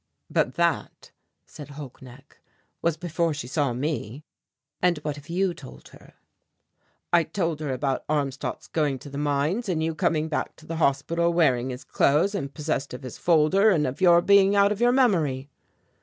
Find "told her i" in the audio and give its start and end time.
5.53-7.21